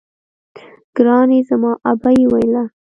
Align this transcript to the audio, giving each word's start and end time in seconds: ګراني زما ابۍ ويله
ګراني 0.95 1.39
زما 1.49 1.71
ابۍ 1.91 2.19
ويله 2.31 2.63